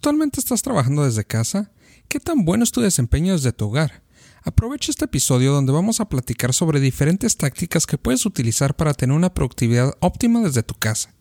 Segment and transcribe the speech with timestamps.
[0.00, 1.72] ¿Actualmente estás trabajando desde casa?
[2.08, 4.02] ¿Qué tan bueno es tu desempeño desde tu hogar?
[4.42, 9.14] Aprovecha este episodio donde vamos a platicar sobre diferentes tácticas que puedes utilizar para tener
[9.14, 11.14] una productividad óptima desde tu casa.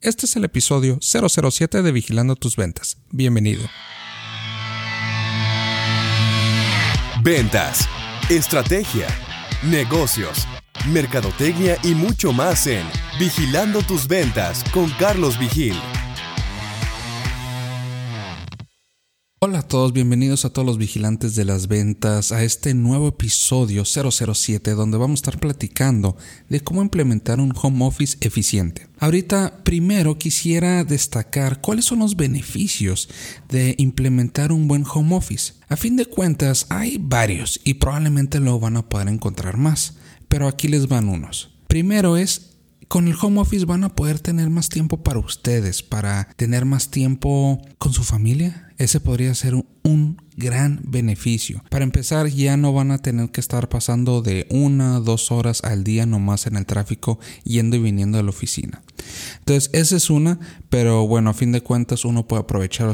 [0.00, 2.96] Este es el episodio 007 de Vigilando tus ventas.
[3.10, 3.68] Bienvenido.
[7.22, 7.86] Ventas,
[8.30, 9.08] estrategia,
[9.64, 10.48] negocios,
[10.88, 12.86] mercadotecnia y mucho más en
[13.18, 15.76] Vigilando tus ventas con Carlos Vigil.
[19.46, 23.84] Hola a todos, bienvenidos a todos los vigilantes de las ventas a este nuevo episodio
[23.84, 26.16] 007 donde vamos a estar platicando
[26.48, 28.86] de cómo implementar un home office eficiente.
[28.98, 33.10] Ahorita primero quisiera destacar cuáles son los beneficios
[33.50, 35.52] de implementar un buen home office.
[35.68, 40.48] A fin de cuentas hay varios y probablemente lo van a poder encontrar más, pero
[40.48, 41.50] aquí les van unos.
[41.68, 42.54] Primero es
[42.88, 46.90] con el home office van a poder tener más tiempo para ustedes, para tener más
[46.90, 48.72] tiempo con su familia.
[48.78, 51.62] Ese podría ser un, gran beneficio.
[51.70, 55.84] Para empezar, ya no van a tener que estar pasando de una, dos horas al
[55.84, 58.82] día nomás en el tráfico yendo y viniendo de la oficina.
[59.40, 62.90] Entonces, esa es una, pero bueno, a fin de cuentas uno puede aprovechar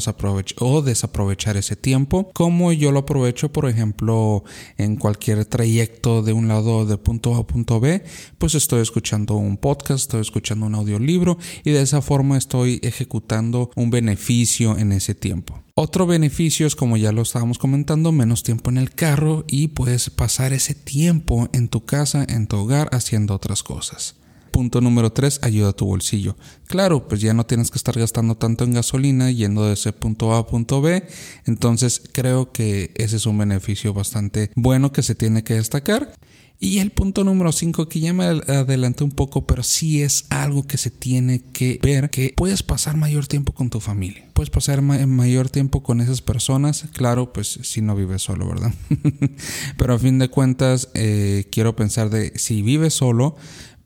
[0.59, 4.45] o desaprovechar ese tiempo, como yo lo aprovecho, por ejemplo,
[4.77, 8.05] en cualquier trayecto de un lado de punto A a punto B,
[8.39, 13.71] pues estoy escuchando un podcast, estoy escuchando un audiolibro y de esa forma estoy ejecutando
[13.77, 15.63] un beneficio en ese tiempo.
[15.83, 20.11] Otro beneficio es, como ya lo estábamos comentando, menos tiempo en el carro y puedes
[20.11, 24.17] pasar ese tiempo en tu casa, en tu hogar, haciendo otras cosas.
[24.51, 26.37] Punto número 3, ayuda a tu bolsillo.
[26.67, 30.35] Claro, pues ya no tienes que estar gastando tanto en gasolina yendo de ese punto
[30.35, 31.03] A a punto B.
[31.47, 36.13] Entonces creo que ese es un beneficio bastante bueno que se tiene que destacar.
[36.63, 40.67] Y el punto número 5, que ya me adelanté un poco, pero sí es algo
[40.67, 44.29] que se tiene que ver, que puedes pasar mayor tiempo con tu familia.
[44.35, 48.75] Puedes pasar mayor tiempo con esas personas, claro, pues si no vives solo, ¿verdad?
[49.79, 53.37] pero a fin de cuentas, eh, quiero pensar de si vives solo,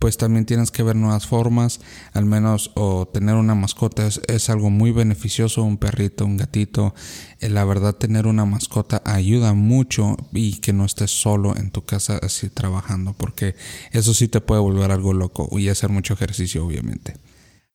[0.04, 1.80] pues también tienes que ver nuevas formas,
[2.12, 6.94] al menos o tener una mascota es, algo muy beneficioso, un perrito, un gatito.
[7.40, 11.86] Eh, la verdad tener una mascota ayuda mucho y que no estés solo en tu
[11.86, 13.56] casa así trabajando, porque
[13.92, 17.14] eso sí te puede volver algo loco y hacer mucho ejercicio obviamente.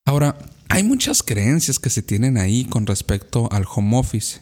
[0.06, 0.38] Ahora,
[0.68, 4.42] hay muchas creencias que se tienen ahí con respecto al home office.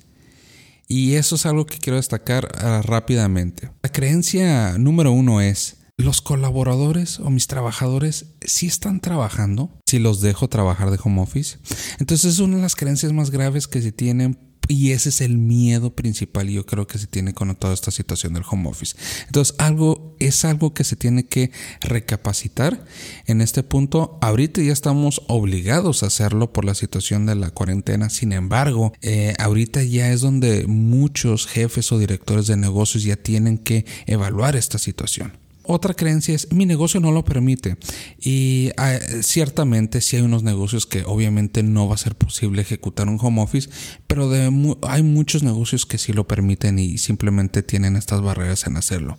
[0.89, 3.71] Y eso es algo que quiero destacar ah, rápidamente.
[3.81, 10.21] La creencia número uno es, los colaboradores o mis trabajadores sí están trabajando si los
[10.21, 11.57] dejo trabajar de home office.
[11.99, 14.37] Entonces es una de las creencias más graves que se tienen
[14.69, 18.33] y ese es el miedo principal yo creo que se tiene con toda esta situación
[18.33, 18.95] del home office.
[19.25, 22.85] Entonces algo es algo que se tiene que recapacitar
[23.25, 24.19] en este punto.
[24.21, 28.11] Ahorita ya estamos obligados a hacerlo por la situación de la cuarentena.
[28.11, 33.57] Sin embargo, eh, ahorita ya es donde muchos jefes o directores de negocios ya tienen
[33.57, 35.46] que evaluar esta situación.
[35.67, 37.77] Otra creencia es mi negocio no lo permite
[38.19, 43.09] y ah, ciertamente sí hay unos negocios que obviamente no va a ser posible ejecutar
[43.09, 43.69] un home office,
[44.07, 44.31] pero
[44.83, 49.17] hay muchos negocios que sí lo permiten y simplemente tienen estas barreras en hacerlo.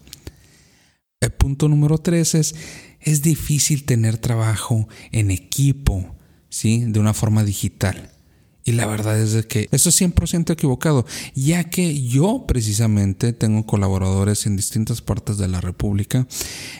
[1.20, 2.54] El punto número tres es
[3.00, 6.16] es difícil tener trabajo en equipo,
[6.48, 6.84] ¿sí?
[6.86, 8.10] De una forma digital.
[8.68, 14.44] Y la verdad es que eso es 100% equivocado, ya que yo precisamente tengo colaboradores
[14.44, 16.26] en distintas partes de la República,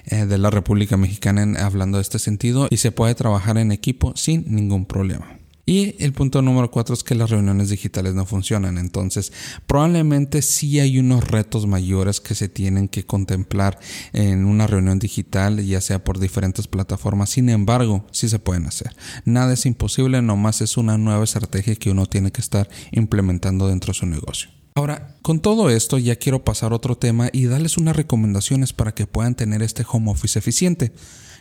[0.04, 4.12] eh, de la República Mexicana hablando de este sentido, y se puede trabajar en equipo
[4.16, 5.38] sin ningún problema.
[5.68, 8.78] Y el punto número cuatro es que las reuniones digitales no funcionan.
[8.78, 9.34] Entonces,
[9.66, 13.78] probablemente sí hay unos retos mayores que se tienen que contemplar
[14.14, 17.28] en una reunión digital, ya sea por diferentes plataformas.
[17.28, 18.96] Sin embargo, sí se pueden hacer.
[19.26, 23.92] Nada es imposible, nomás es una nueva estrategia que uno tiene que estar implementando dentro
[23.92, 24.48] de su negocio.
[24.74, 28.94] Ahora, con todo esto ya quiero pasar a otro tema y darles unas recomendaciones para
[28.94, 30.92] que puedan tener este home office eficiente.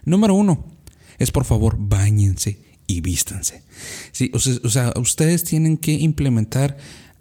[0.03, 0.65] Número uno,
[1.17, 3.63] es por favor bañense y vístanse.
[4.13, 6.77] Sí, o sea, ustedes tienen que implementar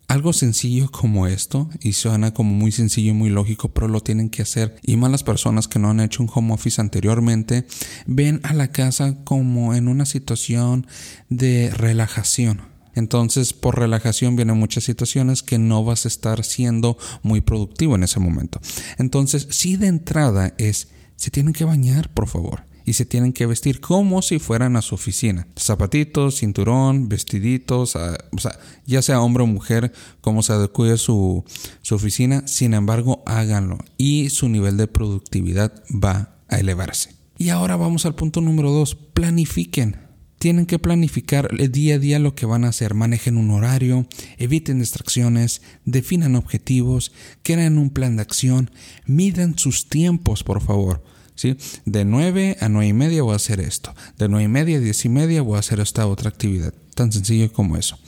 [0.09, 4.31] algo sencillo como esto, y suena como muy sencillo y muy lógico, pero lo tienen
[4.31, 4.77] que hacer.
[4.83, 7.67] Y más las personas que no han hecho un home office anteriormente,
[8.07, 10.87] ven a la casa como en una situación
[11.29, 12.63] de relajación.
[12.95, 18.05] Entonces, por relajación vienen muchas situaciones que no vas a estar siendo muy productivo en
[18.05, 18.61] ese momento.
[18.99, 23.47] Entonces, si de entrada es, se tienen que bañar, por favor y se tienen que
[23.47, 25.49] vestir como si fueran a su oficina.
[25.59, 31.45] Zapatitos, cinturón, vestiditos, o sea, ya sea hombre o mujer, como se adecue su,
[31.83, 37.17] su oficina, sin embargo, háganlo y su nivel de productividad va a elevarse.
[37.37, 39.97] Y ahora vamos al punto número dos, planifiquen.
[40.39, 42.95] tienen que planificar día a día lo que van a hacer.
[42.95, 44.07] Manejen un horario,
[44.39, 47.13] eviten distracciones, definan objetivos,
[47.43, 48.71] creen un plan de acción,
[49.07, 51.03] midan sus tiempos, por favor.
[51.37, 51.57] ¿Sí?
[51.85, 53.95] De 9 a 9 y media voy a hacer esto.
[54.19, 56.75] De 9 y media a 10 y media voy a hacer esta otra actividad.
[56.95, 57.99] Tan sencillo como eso.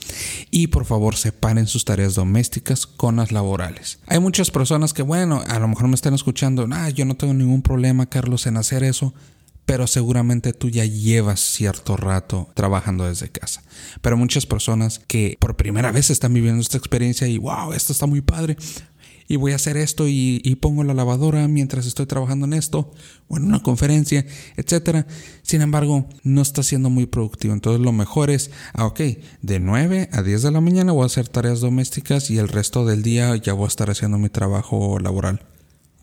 [0.49, 3.99] Y por favor separen sus tareas domésticas con las laborales.
[4.07, 7.35] Hay muchas personas que, bueno, a lo mejor me están escuchando, ah, yo no tengo
[7.35, 9.13] ningún problema, Carlos, en hacer eso
[9.69, 13.61] pero seguramente tú ya llevas cierto rato trabajando desde casa.
[14.01, 18.07] Pero muchas personas que por primera vez están viviendo esta experiencia y wow, esto está
[18.07, 18.57] muy padre.
[19.29, 22.91] Y voy a hacer esto y, pongo la lavadora mientras estoy trabajando en esto
[23.29, 24.25] o en una conferencia,
[24.57, 25.05] etc.
[25.43, 27.53] Sin embargo, no está siendo muy productivo.
[27.53, 28.99] Entonces lo mejor es, ah, ok,
[29.41, 32.85] de 9 a 10 de la mañana voy a hacer tareas domésticas y el resto
[32.85, 35.45] del día ya voy a estar haciendo mi trabajo laboral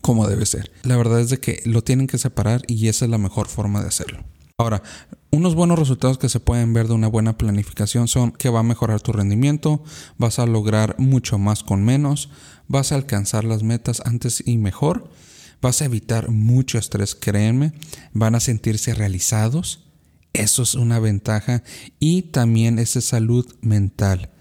[0.01, 0.71] como debe ser.
[0.83, 3.81] La verdad es de que lo tienen que separar y esa es la mejor forma
[3.81, 4.23] de hacerlo.
[4.57, 4.81] Ahora,
[5.29, 8.63] unos buenos resultados que se pueden ver de una buena planificación son que va a
[8.63, 9.83] mejorar tu rendimiento,
[10.17, 12.31] vas a lograr mucho más con menos,
[12.67, 15.09] vas a alcanzar las metas antes y mejor,
[15.61, 17.73] vas a evitar mucho estrés, créanme,
[18.13, 19.85] van a sentirse realizados,
[20.33, 21.63] eso es una ventaja
[21.99, 24.31] y también esa salud mental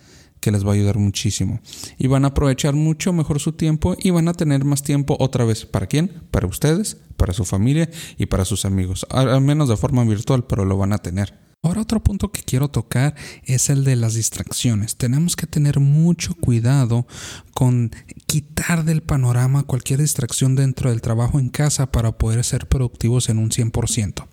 [0.41, 1.61] que les va a ayudar muchísimo.
[1.99, 5.45] Y van a aprovechar mucho mejor su tiempo y van a tener más tiempo otra
[5.45, 5.67] vez.
[5.67, 6.23] ¿Para quién?
[6.31, 9.07] Para ustedes, para su familia y para sus amigos.
[9.11, 11.46] Al menos de forma virtual, pero lo van a tener.
[11.67, 14.95] Ahora otro punto que quiero tocar es el de las distracciones.
[14.95, 17.09] Tenemos que tener mucho cuidado
[17.55, 17.91] con
[18.27, 23.39] quitar del panorama cualquier distracción dentro del trabajo en casa para poder ser productivos en
[23.39, 24.29] un 100%.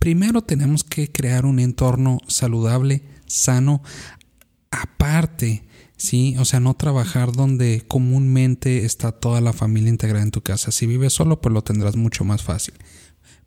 [0.00, 3.80] Primero tenemos que crear un entorno saludable, sano,
[4.72, 5.64] aparte,
[5.96, 6.34] ¿sí?
[6.40, 10.72] O sea, no trabajar donde comúnmente está toda la familia integrada en tu casa.
[10.72, 12.74] Si vives solo, pues lo tendrás mucho más fácil.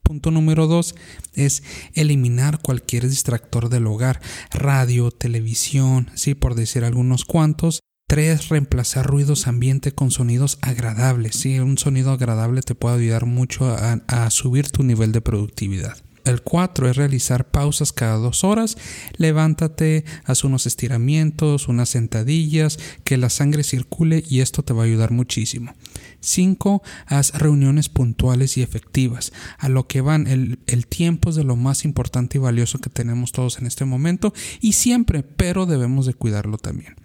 [0.07, 0.95] Punto número dos
[1.33, 1.63] es
[1.93, 4.21] eliminar cualquier distractor del hogar,
[4.51, 7.81] radio, televisión, sí, por decir algunos cuantos.
[8.07, 11.35] Tres, reemplazar ruidos ambiente con sonidos agradables.
[11.35, 15.97] Sí, un sonido agradable te puede ayudar mucho a subir tu nivel de productividad.
[16.27, 18.77] El 4 es realizar pausas cada dos horas.
[19.15, 24.85] Levántate, haz unos estiramientos, unas sentadillas, que la sangre circule y esto te va a
[24.85, 25.73] ayudar muchísimo.
[26.27, 26.83] 5.
[27.07, 29.31] Haz reuniones puntuales y efectivas.
[29.57, 32.89] A lo que van, el, el, tiempo es de lo más importante y valioso que
[32.89, 36.95] tenemos todos en este momento y siempre, pero debemos de cuidarlo también.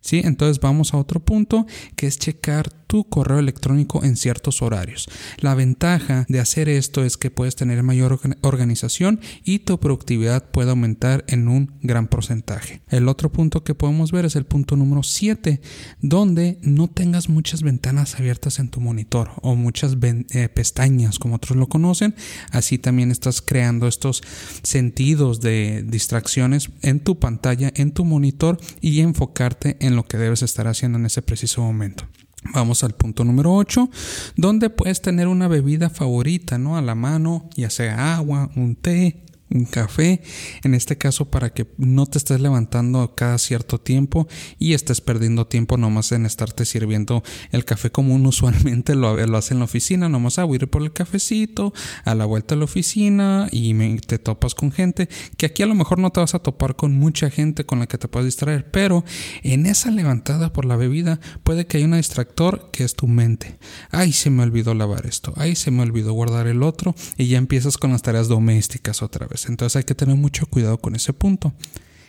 [0.00, 0.20] ¿Sí?
[0.22, 1.66] Entonces vamos a otro punto
[1.96, 5.08] que es checar tu correo electrónico en ciertos horarios.
[5.38, 10.70] La ventaja de hacer esto es que puedes tener mayor organización y tu productividad puede
[10.70, 12.82] aumentar en un gran porcentaje.
[12.88, 15.60] El otro punto que podemos ver es el punto número 7,
[16.00, 21.56] donde no tengas muchas ventanas abiertas en tu monitor o muchas eh, pestañas como otros
[21.56, 22.14] lo conocen.
[22.50, 24.22] Así también estás creando estos
[24.62, 30.42] sentidos de distracciones en tu pantalla, en tu monitor y enfocarte en lo que debes
[30.42, 32.06] estar haciendo en ese preciso momento.
[32.52, 33.90] Vamos al punto número 8,
[34.36, 36.76] donde puedes tener una bebida favorita, ¿no?
[36.76, 40.22] A la mano, ya sea agua, un té, un café,
[40.64, 44.26] en este caso para que no te estés levantando cada cierto tiempo
[44.58, 47.22] y estés perdiendo tiempo nomás en estarte sirviendo
[47.52, 50.92] el café como uno usualmente lo, hace en la oficina, nomás a ir por el
[50.92, 51.72] cafecito,
[52.04, 55.74] a la vuelta a la oficina y te topas con gente, que aquí a lo
[55.74, 58.70] mejor no te vas a topar con mucha gente con la que te puedes distraer,
[58.70, 59.04] pero
[59.42, 63.58] en esa levantada por la bebida puede que haya un distractor que es tu mente.
[63.90, 67.38] Ay, se me olvidó lavar esto, ay, se me olvidó guardar el otro y ya
[67.38, 69.35] empiezas con las tareas domésticas otra vez.
[69.44, 71.52] Entonces hay que tener mucho cuidado con ese punto.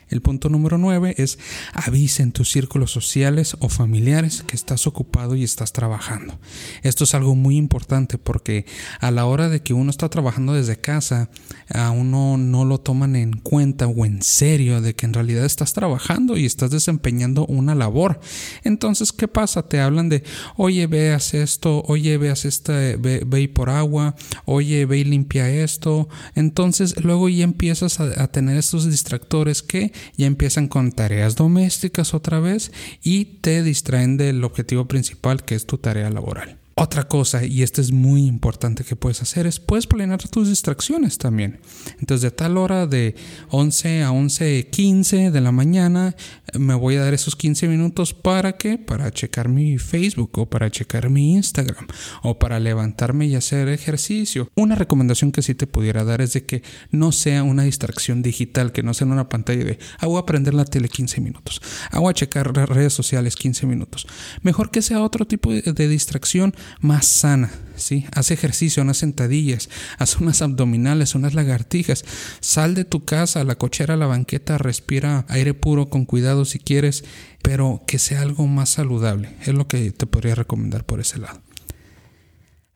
[0.10, 1.38] El punto número 9 es
[1.74, 6.40] avisa en tus círculos sociales o familiares que estás ocupado y estás trabajando.
[6.84, 8.66] Esto es algo muy importante porque
[9.00, 11.30] a la hora de que uno está trabajando desde casa,
[11.70, 15.74] a uno no lo toman en cuenta o en serio de que en realidad estás
[15.74, 18.20] trabajando y estás desempeñando una labor.
[18.64, 19.68] Entonces, ¿qué pasa?
[19.68, 20.24] Te hablan de,
[20.56, 26.08] oye, veas esto, oye, veas este, ve, ve por agua, oye, ve y limpia esto.
[26.36, 32.14] Entonces, luego ya empiezas a, a tener estos distractores que ya empiezan con tareas domésticas
[32.14, 32.72] otra vez
[33.04, 36.57] y te distraen del objetivo principal que es tu tarea laboral.
[36.80, 41.18] Otra cosa, y esto es muy importante que puedes hacer, es puedes planear tus distracciones
[41.18, 41.60] también.
[42.00, 43.16] Entonces, de tal hora de
[43.50, 46.16] 11 a 11.15 de la mañana,
[46.54, 48.78] me voy a dar esos 15 minutos para qué?
[48.78, 51.88] Para checar mi Facebook o para checar mi Instagram
[52.22, 54.52] o para levantarme y hacer ejercicio.
[54.54, 58.72] Una recomendación que sí te pudiera dar es de que no sea una distracción digital,
[58.72, 62.14] que no sea una pantalla de hago a prender la tele 15 minutos, hago a
[62.14, 64.06] checar redes sociales 15 minutos.
[64.44, 67.52] Mejor que sea otro tipo de distracción más sana.
[67.76, 68.06] ¿sí?
[68.14, 72.04] Haz ejercicio, unas sentadillas, haz unas abdominales, unas lagartijas.
[72.40, 77.04] Sal de tu casa, la cochera, la banqueta, respira aire puro con cuidado si quieres,
[77.42, 79.36] pero que sea algo más saludable.
[79.42, 81.42] Es lo que te podría recomendar por ese lado.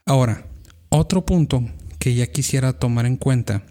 [0.06, 0.46] Ahora,
[0.90, 1.64] otro punto
[2.00, 3.64] que ya quisiera tomar en cuenta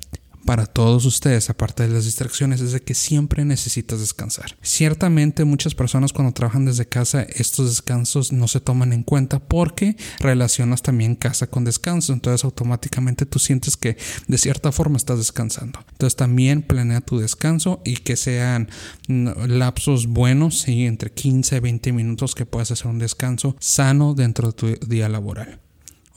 [0.51, 4.57] para todos ustedes, aparte de las distracciones, es de que siempre necesitas descansar.
[4.63, 9.95] Ciertamente muchas personas cuando trabajan desde casa estos descansos no se toman en cuenta porque
[10.19, 15.79] relacionas también casa con descanso, entonces automáticamente tú sientes que de cierta forma estás descansando.
[15.93, 18.71] Entonces también planea tu descanso y que sean
[19.07, 20.85] lapsos buenos, ¿sí?
[20.85, 25.09] entre 15 y 20 minutos que puedas hacer un descanso sano dentro de tu día
[25.09, 25.61] laboral.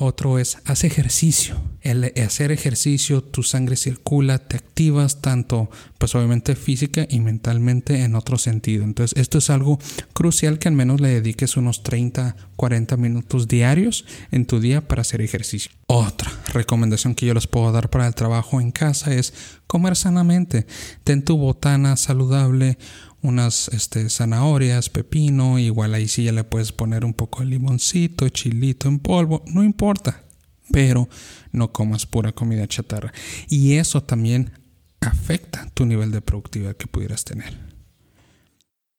[0.05, 1.55] Otro es, haz ejercicio.
[1.79, 8.15] El hacer ejercicio, tu sangre circula, te activas tanto, pues obviamente física y mentalmente en
[8.15, 8.83] otro sentido.
[8.83, 9.79] Entonces, esto es algo
[10.11, 15.03] crucial que al menos le dediques unos 30, 40 minutos diarios en tu día para
[15.03, 15.71] hacer ejercicio.
[15.95, 19.31] Otra recomendación que yo les puedo dar para el trabajo en casa es
[19.67, 20.65] comer sanamente.
[21.03, 22.79] Ten tu botana saludable,
[23.21, 28.27] unas este, zanahorias, pepino, igual ahí sí ya le puedes poner un poco de limoncito,
[28.29, 30.23] chilito en polvo, no importa,
[30.71, 31.09] pero
[31.51, 33.13] no comas pura comida chatarra.
[33.47, 34.51] Y eso también
[34.99, 37.55] afecta tu nivel de productividad que pudieras tener.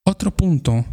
[0.05, 0.85] Otro punto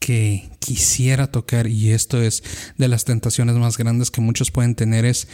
[0.00, 2.42] que quisiera tocar, y esto es
[2.76, 5.28] de las tentaciones más grandes que muchos pueden tener, es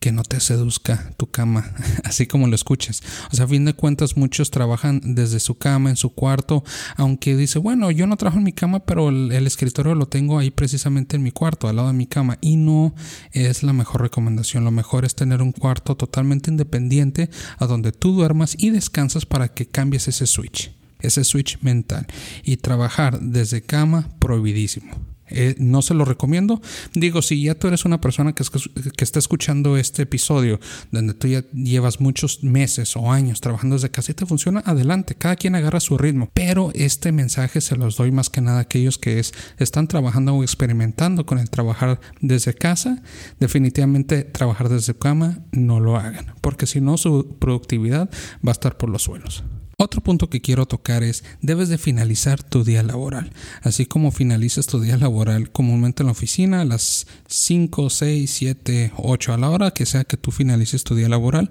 [0.00, 1.72] que no te seduzca tu cama,
[2.04, 3.02] así como lo escuches.
[3.30, 6.64] O sea, a fin de cuentas, muchos trabajan desde su cama, en su cuarto,
[6.96, 10.50] aunque dice, bueno, yo no trabajo en mi cama, pero el, escritorio lo tengo ahí
[10.50, 12.94] precisamente en mi cuarto, al lado de mi cama, y no
[13.32, 14.64] es la mejor recomendación.
[14.64, 19.48] Lo mejor es tener un cuarto totalmente independiente a donde tú duermas y descansas para
[19.48, 22.06] que cambies ese switch, ese switch mental.
[22.42, 25.10] Y trabajar desde cama, prohibidísimo.
[25.30, 26.60] Eh, no se lo recomiendo.
[26.94, 31.44] Digo, si ya tú eres una persona que, está escuchando este episodio, donde tú ya
[31.52, 35.80] llevas muchos meses o años trabajando desde casa y te funciona, adelante, cada quien agarra
[35.80, 36.30] su ritmo.
[36.34, 40.34] Pero este mensaje se los doy más que nada a aquellos que es, están trabajando
[40.34, 43.02] o experimentando con el trabajar desde casa.
[43.38, 48.10] Definitivamente trabajar desde cama no lo hagan, porque si no su productividad
[48.46, 49.44] va a estar por los suelos.
[49.82, 53.32] Otro punto que quiero tocar es, debes de finalizar tu día laboral.
[53.62, 58.92] Así como finalizas tu día laboral comúnmente en la oficina a las 5, 6, 7,
[58.98, 61.50] 8 a la hora que sea que tú finalices tu día laboral,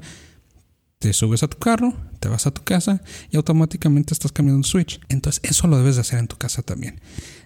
[0.99, 3.01] te subes a tu carro, te vas a tu casa
[3.31, 4.99] y automáticamente estás cambiando un switch.
[5.07, 6.99] Entonces eso lo debes de hacer en tu casa también.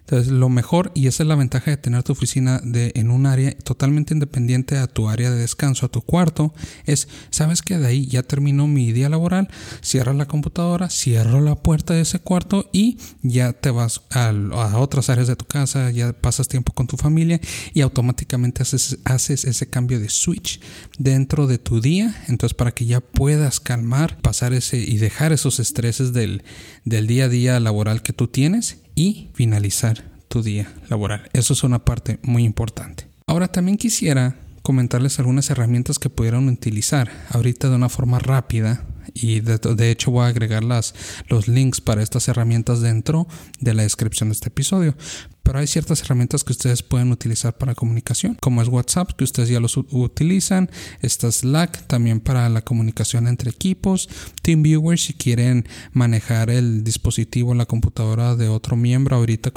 [0.05, 3.57] Entonces, lo mejor, y esa es la ventaja de tener tu oficina en un área
[3.59, 6.53] totalmente independiente a tu área de descanso, a tu cuarto,
[6.85, 9.47] es, sabes que de ahí ya terminó mi día laboral,
[9.81, 14.77] cierra la computadora, cierro la puerta de ese cuarto y ya te vas a, a
[14.79, 17.39] otras áreas de tu casa, ya pasas tiempo con tu familia
[17.73, 20.59] y automáticamente haces, haces ese cambio de switch
[20.99, 25.59] dentro de tu día, entonces para que ya puedas calmar, pasar ese y dejar esos
[25.59, 26.43] estreses del,
[26.85, 31.29] del día a día laboral que tú tienes y finalizar tu día laboral.
[31.33, 33.07] Eso es una parte muy importante.
[33.27, 39.41] Ahora también quisiera comentarles algunas herramientas que pudieran utilizar ahorita de una forma rápida y
[39.41, 40.95] de, hecho voy a agregar las,
[41.27, 43.27] los links para estas herramientas dentro
[43.59, 44.95] de la descripción de este episodio.
[45.43, 49.49] Pero hay ciertas herramientas que ustedes pueden utilizar para comunicación, como es WhatsApp, que ustedes
[49.49, 50.71] ya los utilizan.
[51.01, 54.07] Está Slack también para la comunicación entre equipos.
[54.41, 59.17] TeamViewer si quieren manejar el dispositivo, la computadora de otro miembro.
[59.17, 59.51] Ahorita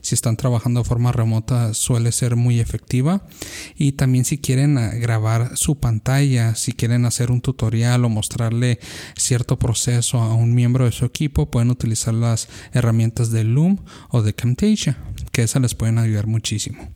[0.00, 3.26] si están trabajando de forma remota suele ser muy efectiva.
[3.76, 8.80] Y también si quieren ah, grabar su pantalla, si quieren hacer un tutorial o mostrarle
[9.14, 14.22] cierto proceso a un miembro de su equipo, pueden utilizar las herramientas de Loom o
[14.22, 14.96] de Camtasia
[15.42, 16.92] esas les pueden ayudar muchísimo.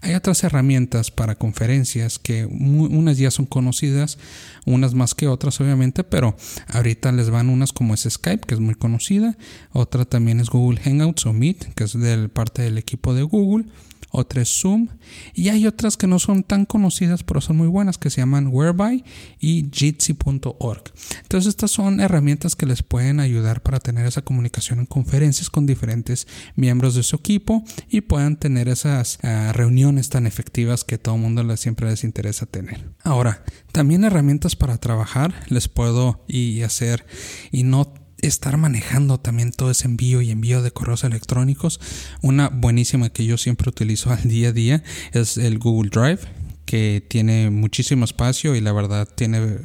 [0.00, 4.18] Hay otras herramientas para conferencias que unas ya son conocidas,
[4.64, 6.36] unas más que otras obviamente, pero
[6.68, 9.36] ahorita les van unas como es Skype, que es muy conocida,
[9.72, 13.66] otra también es Google Hangouts o Meet, que es de parte del equipo de Google
[14.10, 14.88] otra es Zoom
[15.34, 18.48] y hay otras que no son tan conocidas pero son muy buenas que se llaman
[18.50, 19.04] Whereby
[19.38, 20.82] y Jitsi.org.
[21.22, 25.66] Entonces estas son herramientas que les pueden ayudar para tener esa comunicación en conferencias con
[25.66, 26.26] diferentes
[26.56, 31.20] miembros de su equipo y puedan tener esas ah, reuniones tan efectivas que todo el
[31.20, 32.90] mundo les, siempre les interesa tener.
[33.02, 37.06] Ahora, también herramientas para trabajar les puedo y hacer
[37.50, 41.80] y no estar manejando también todo ese envío y envío de correos electrónicos.
[42.22, 46.20] Una buenísima que yo siempre utilizo al día a día es el Google Drive
[46.68, 49.56] que tiene muchísimo espacio y la verdad tiene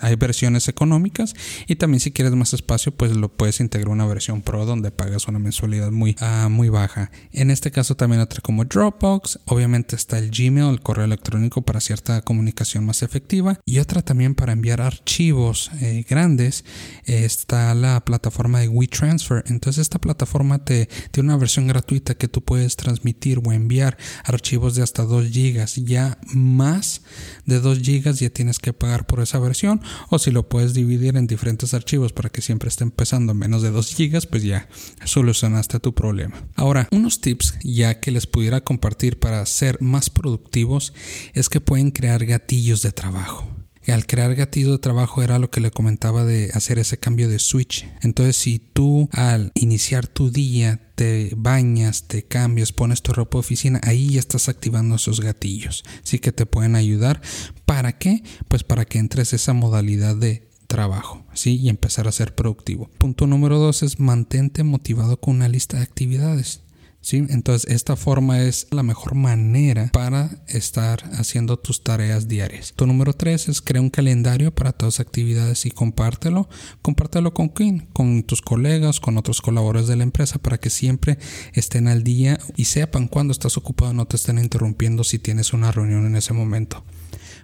[0.00, 1.34] hay versiones económicas
[1.66, 5.26] y también si quieres más espacio pues lo puedes integrar una versión pro donde pagas
[5.26, 7.10] una mensualidad muy uh, muy baja.
[7.32, 11.80] En este caso también otra como Dropbox obviamente está el Gmail el correo electrónico para
[11.80, 16.64] cierta comunicación más efectiva y otra también para enviar archivos eh, grandes
[17.06, 19.42] está la plataforma de WeTransfer.
[19.48, 24.76] Entonces esta plataforma te tiene una versión gratuita que tú puedes transmitir o enviar archivos
[24.76, 26.18] de hasta 2 gigas ya
[26.52, 27.02] más
[27.46, 29.80] de 2 gigas ya tienes que pagar por esa versión.
[30.10, 33.70] O si lo puedes dividir en diferentes archivos para que siempre esté empezando menos de
[33.70, 34.68] 2 gigas pues ya
[35.04, 36.46] solucionaste tu problema.
[36.54, 40.92] Ahora unos tips ya que les pudiera compartir para ser más productivos
[41.34, 43.51] es que pueden crear gatillos de trabajo
[43.90, 47.38] al crear gatillo de trabajo era lo que le comentaba de hacer ese cambio de
[47.38, 47.86] switch.
[48.02, 53.40] Entonces, si tú al iniciar tu día te bañas, te cambias, pones tu ropa de
[53.40, 55.82] oficina, ahí ya estás activando esos gatillos.
[56.04, 57.20] Sí que te pueden ayudar.
[57.66, 58.22] ¿Para qué?
[58.48, 61.56] Pues para que entres esa modalidad de trabajo, ¿sí?
[61.56, 62.88] Y empezar a ser productivo.
[62.98, 66.62] Punto número dos es mantente motivado con una lista de actividades.
[67.10, 72.72] Entonces esta forma es la mejor manera para estar haciendo tus tareas diarias.
[72.76, 76.48] Tu número tres es crear un calendario para todas las actividades y compártelo.
[76.80, 81.18] Compártelo con quién, con tus colegas, con otros colaboradores de la empresa para que siempre
[81.52, 85.72] estén al día y sepan cuando estás ocupado, no te estén interrumpiendo si tienes una
[85.72, 86.84] reunión en ese momento.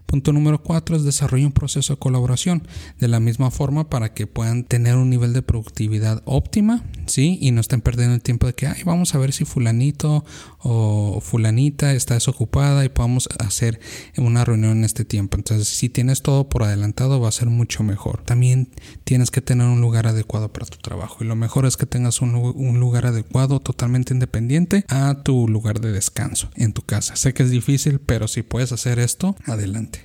[0.08, 2.66] Punto número cuatro es desarrollar un proceso de colaboración
[2.98, 7.36] de la misma forma para que puedan tener un nivel de productividad óptima, ¿sí?
[7.42, 10.24] Y no estén perdiendo el tiempo de que, ay, vamos a ver si fulanito
[10.60, 13.80] o fulanita está desocupada y podamos hacer
[14.16, 15.36] una reunión en este tiempo.
[15.36, 18.22] Entonces, si tienes todo por adelantado, va a ser mucho mejor.
[18.24, 18.70] También
[19.04, 22.22] tienes que tener un lugar adecuado para tu trabajo y lo mejor es que tengas
[22.22, 27.14] un lugar adecuado totalmente independiente a tu lugar de descanso en tu casa.
[27.14, 29.97] Sé que es difícil, pero si puedes hacer esto, adelante.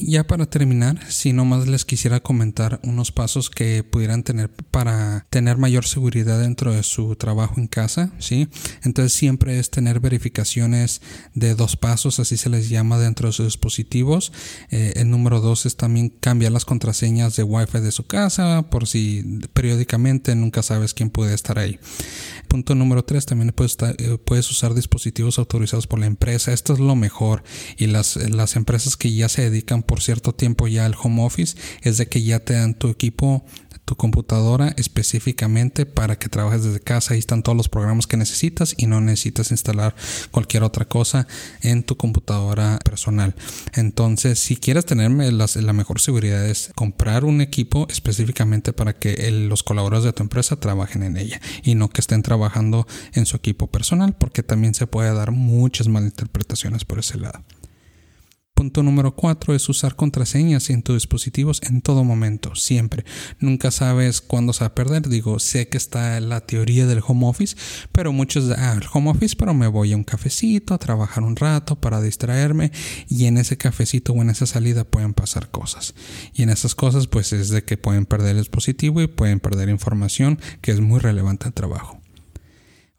[0.00, 5.56] Ya para terminar, si nomás les quisiera comentar unos pasos que pudieran tener para tener
[5.56, 8.48] mayor seguridad dentro de su trabajo en casa, ¿sí?
[8.84, 11.02] Entonces siempre es tener verificaciones
[11.34, 14.32] de dos pasos, así se les llama dentro de sus dispositivos.
[14.70, 18.86] Eh, el número dos es también cambiar las contraseñas de Wi-Fi de su casa, por
[18.86, 21.78] si periódicamente nunca sabes quién puede estar ahí.
[22.48, 26.52] Punto número tres, también puedes, eh, puedes usar dispositivos autorizados por la empresa.
[26.52, 27.42] Esto es lo mejor.
[27.76, 31.56] Y las, las empresas que ya se dedican por cierto tiempo ya al home office
[31.82, 33.44] es de que ya te dan tu equipo
[33.88, 37.14] tu computadora específicamente para que trabajes desde casa.
[37.14, 39.96] Ahí están todos los programas que necesitas y no necesitas instalar
[40.30, 41.26] cualquier otra cosa
[41.62, 43.34] en tu computadora personal.
[43.72, 49.62] Entonces, si quieres tener la, mejor seguridad es comprar un equipo específicamente para que los
[49.62, 53.68] colaboradores de tu empresa trabajen en ella y no que estén trabajando en su equipo
[53.68, 57.42] personal porque también se puede dar muchas malinterpretaciones por ese lado.
[58.58, 63.04] Punto número cuatro es usar contraseñas en tus dispositivos en todo momento, siempre.
[63.38, 65.08] Nunca sabes cuándo se va a perder.
[65.08, 67.56] Digo, sé que está la teoría del home office,
[67.92, 71.36] pero muchos, ah, el home office, pero me voy a un cafecito a trabajar un
[71.36, 72.72] rato para distraerme
[73.08, 75.94] y en ese cafecito o en esa salida pueden pasar cosas.
[76.34, 79.68] Y en esas cosas, pues es de que pueden perder el dispositivo y pueden perder
[79.68, 81.97] información que es muy relevante al trabajo.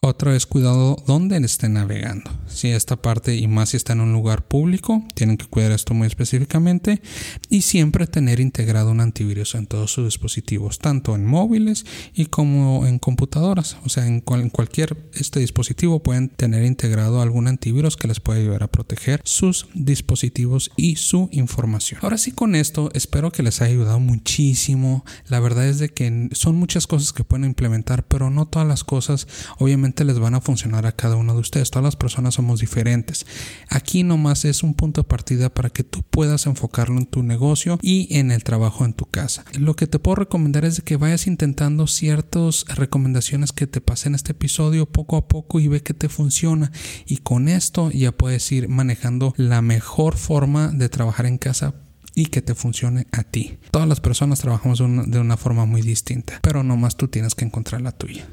[0.02, 2.32] Otro es cuidado dónde estén navegando.
[2.48, 5.94] Si esta parte y más si está en un lugar público, tienen que cuidar esto
[5.94, 7.02] muy específicamente
[7.50, 12.88] y siempre tener integrado un antivirus en todos sus dispositivos, tanto en móviles y como
[12.88, 13.76] en computadoras.
[13.84, 18.64] O sea, en, cualquier este dispositivo pueden tener integrado algún antivirus que les pueda ayudar
[18.64, 22.00] a proteger sus dispositivos y su información.
[22.04, 25.04] Ahora sí con esto espero que les haya ayudado muchísimo.
[25.28, 28.86] La verdad es de que son muchas cosas que pueden implementar, pero no todas las
[28.86, 31.72] cosas obviamente les van a funcionar a cada uno de ustedes.
[31.72, 33.26] Todas las personas somos diferentes.
[33.70, 37.80] Aquí nomás es un punto de partida para que tú puedas enfocarlo en tu negocio
[37.82, 39.44] y en el trabajo en tu casa.
[39.58, 44.16] Lo que te puedo recomendar es que vayas intentando ciertas recomendaciones que te pasé en
[44.16, 46.72] este episodio poco a poco y ve que te funciona.
[47.06, 51.74] Y con esto ya puedes ir manejando la mejor forma de trabajar en casa
[52.16, 53.60] y que te funcione a ti.
[53.72, 57.82] Todas las personas trabajamos de una forma muy distinta, pero nomás tú tienes que encontrar
[57.82, 58.28] la tuya.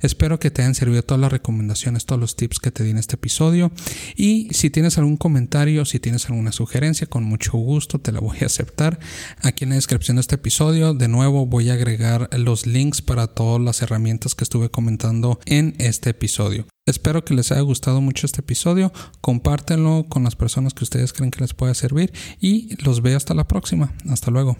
[0.00, 2.98] Espero que te hayan servido todas las recomendaciones, todos los tips que te di en
[2.98, 3.72] este episodio.
[4.16, 8.38] Y si tienes algún comentario, si tienes alguna sugerencia, con mucho gusto te la voy
[8.42, 8.98] a aceptar.
[9.42, 13.26] Aquí en la descripción de este episodio, de nuevo voy a agregar los links para
[13.26, 16.66] todas las herramientas que estuve comentando en este episodio.
[16.86, 18.92] Espero que les haya gustado mucho este episodio.
[19.20, 23.34] Compártenlo con las personas que ustedes creen que les pueda servir y los veo hasta
[23.34, 23.92] la próxima.
[24.08, 24.56] Hasta luego.